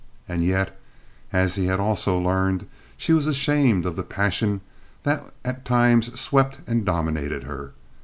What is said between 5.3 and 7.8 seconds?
at times swept and dominated her.